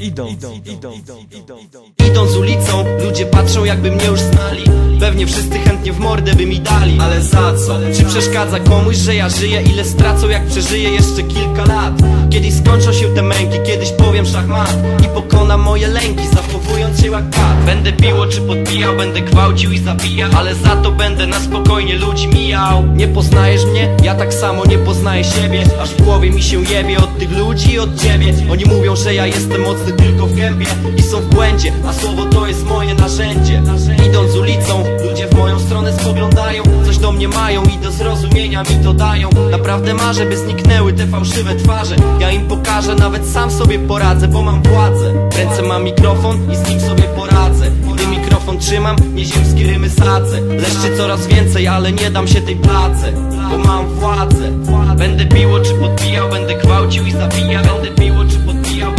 [0.00, 1.82] idą, idą, idą, idą, idą.
[2.10, 4.64] Idąc ulicą, ludzie patrzą jakby mnie już znali
[5.00, 7.78] Pewnie wszyscy chętnie w mordę by mi dali Ale za co?
[7.98, 9.62] Czy przeszkadza komuś, że ja żyję?
[9.62, 11.94] Ile stracą jak przeżyję jeszcze kilka lat?
[12.30, 17.30] Kiedyś skończą się te męki, kiedyś powiem szachmat I pokonam moje lęki, zachowując się jak
[17.30, 21.98] kat Będę biło czy podbijał, będę gwałcił i zabijał Ale za to będę na spokojnie
[21.98, 23.96] ludzi mijał Nie poznajesz mnie?
[24.02, 27.72] Ja tak samo nie poznaję siebie Aż w głowie mi się jebie od tych ludzi
[27.72, 30.66] i od ciebie Oni mówią, że ja jestem mocny tylko w gębie
[30.96, 33.62] I są w błędzie, a słowo to jest moje narzędzie.
[34.08, 38.84] Idąc ulicą, ludzie w moją stronę spoglądają Coś do mnie mają i do zrozumienia mi
[38.84, 39.30] to dają.
[39.50, 41.96] Naprawdę marzę, by zniknęły te fałszywe twarze.
[42.20, 45.28] Ja im pokażę, nawet sam sobie poradzę, bo mam władzę.
[45.32, 47.70] W ręce mam mikrofon i z nim sobie poradzę.
[47.94, 50.40] Gdy mikrofon trzymam, nieziemskie rymy sadzę.
[50.40, 53.12] Leszczy coraz więcej, ale nie dam się tej place
[53.50, 54.50] Bo mam władzę.
[54.96, 57.64] Będę biło czy podbijał, będę gwałcił i zabijał.
[57.64, 58.92] Będę biło czy podbijał,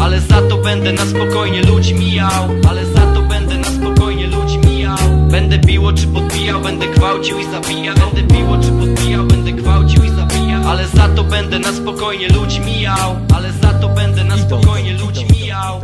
[0.00, 2.48] Ale za to będę na spokojnie ludzi mijał.
[2.68, 4.96] Ale za to będę na spokojnie ludzi mijał.
[5.30, 7.94] Będę biło czy podbijał, będę gwałcił i zabijał.
[7.94, 10.68] Będę biło czy podbijał, będę gwałcił i zabijał.
[10.68, 13.16] Ale za to będę na spokojnie ludzi mijał.
[13.34, 15.80] Ale za to będę na spokojnie ludzi mijał.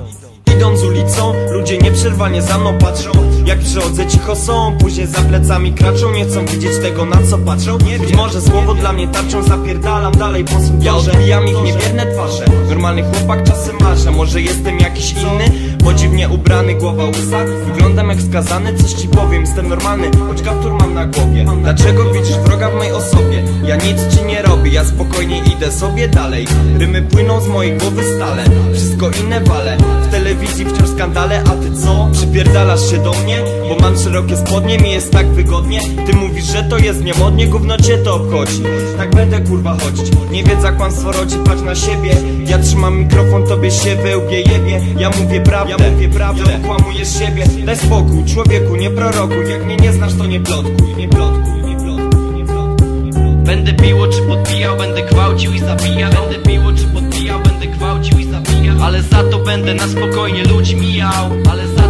[0.56, 6.12] Idąc ulicą, ludzie nieprzerwanie za mną patrzą Jak przychodzę cicho są, później za plecami kraczą.
[6.12, 7.78] Nie chcą widzieć tego na co patrzą.
[7.78, 12.44] Być może słowo dla mnie tarczą, zapierdalam dalej po swym Ja odbijam ich niewierne twarze.
[12.68, 15.76] Normalny chłopak czasem marzę, może jestem jakiś inny?
[15.84, 20.72] Bo dziwnie ubrany, głowa łysa Wyglądam jak skazany, coś ci powiem Jestem normalny, choć kaptur
[20.72, 21.44] mam na głowie.
[21.62, 23.42] Dlaczego widzisz wroga w mojej osobie?
[23.64, 26.46] Ja nic ci nie robię, ja spokojnie idę sobie dalej.
[26.78, 28.44] Rymy płyną z mojej głowy stale.
[28.74, 29.76] Wszystko inne wale.
[30.02, 32.08] W telewizji wciąż skandale, a ty co?
[32.12, 33.35] Przypierdalasz się do mnie?
[33.68, 35.80] Bo mam szerokie spodnie, mi jest tak wygodnie.
[36.06, 38.62] Ty mówisz, że to jest niemodnie, gówno cię to obchodzi.
[38.96, 40.12] Tak będę kurwa chodzić.
[40.30, 42.10] Nie wiedza kłamstwo rodzi, patrz na siebie.
[42.46, 47.44] Ja trzymam mikrofon, tobie się wełbie jebie Ja mówię prawdę, ja mówię prawdę Okłamujesz siebie,
[47.64, 49.50] daj spokój Człowieku, nie prorokuj.
[49.50, 53.44] Jak mnie nie znasz, to nie plotkuj Nie plotkuj, nie plotkuj, nie plotkuj, nie plotkuj.
[53.44, 56.10] Będę biło czy podbijał, będę gwałcił i zabijał.
[56.12, 58.76] Będę biło czy podbijał, będę gwałcił i zabijał.
[58.82, 61.85] Ale za to będę na spokojnie ludzi mijał Ale za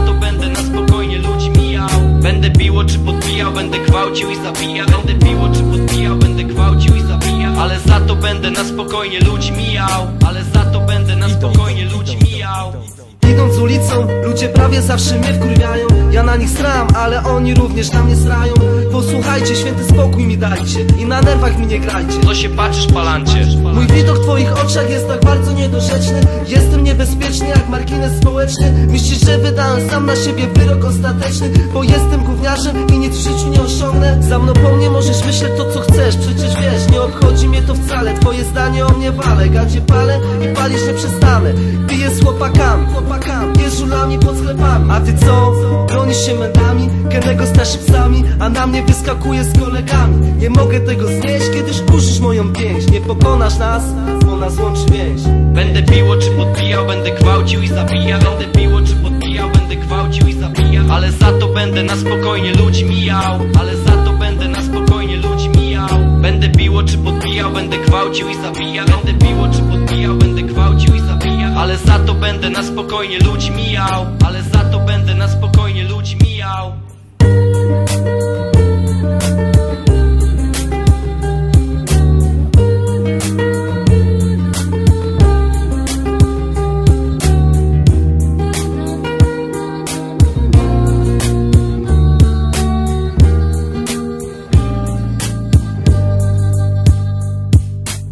[4.17, 8.51] gwałcił i zabijał Będę biło czy podbijał, będę gwałcił i zabijał Ale za to będę
[8.51, 10.07] na spokojnie ludzi mijał.
[10.27, 12.73] Ale za to będę na spokojnie ludzi mijał.
[13.33, 18.03] Idąc ulicą, ludzie prawie zawsze mnie wkurwiają Ja na nich sram, ale oni również na
[18.03, 18.55] mnie srają.
[18.93, 22.21] Posłuchajcie, święty spokój mi dajcie I na nerwach mi nie grajcie.
[22.21, 23.47] To się patrzysz palancie?
[23.75, 26.21] Mój widok w twoich oczach jest tak bardzo niedorzeczny.
[26.49, 28.87] Jestem niebezpieczny jak margines społeczny.
[28.89, 31.51] Myślisz, że wydałem sam na siebie wyrok ostateczny?
[31.75, 34.23] Bo jestem gówniarzem i nic w życiu nie osiągnę.
[34.23, 36.17] Za mną po mnie możesz myśleć to co chcesz.
[36.17, 38.15] Przecież wiesz, nie obchodzi mnie to wcale.
[38.15, 39.49] Twoje zdanie o mnie wale.
[39.49, 41.53] Gadzie palę i palisz nie przestanę.
[41.89, 43.63] Piję z chłopakami, chłopakami.
[43.63, 45.53] Jest żulami pod sklepami A ty co?
[45.89, 50.33] Bronisz się medami Kenego starzy psami A na mnie wyskakuje z kolegami.
[50.39, 52.91] Nie mogę tego znieść, kiedyś kurzysz moją pięść.
[52.91, 53.83] Nie pokonasz nas,
[54.27, 55.21] bo nas łączy więź.
[55.55, 58.21] Będę biło czy podbijał, będę gwałcił i zabijał.
[58.21, 60.85] Będę biło czy podbijał, będę gwałcił i zabijał.
[60.91, 63.41] Ale za to będę na spokojnie ludzi mijał.
[63.61, 65.89] Ale za to będę na spokojnie ludzi mijał.
[66.21, 68.87] Będę biło czy podbijał, będę gwałcił i zabijał.
[68.87, 69.13] Będę
[72.47, 76.73] będę na spokojnie ludzi mijał Ale za to będę na spokojnie ludzi mijał.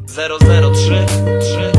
[0.07, 1.07] Zero, zero, trzy,
[1.41, 1.74] trzy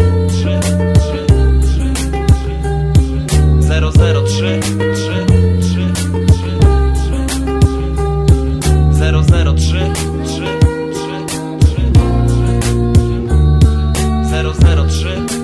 [14.59, 15.34] 003